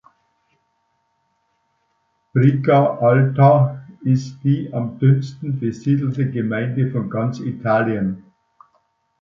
[2.33, 8.23] Briga Alta ist die am dünnsten besiedelte Gemeinde von ganz Italien.